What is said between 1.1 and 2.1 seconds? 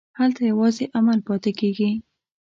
پاتې کېږي.